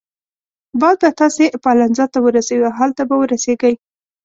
باد 0.79 0.97
به 1.01 1.09
تاسي 1.19 1.45
پالنزا 1.63 2.05
ته 2.13 2.19
ورسوي 2.21 2.61
او 2.67 2.73
هلته 2.79 3.01
به 3.09 3.15
ورسیږئ. 3.19 3.73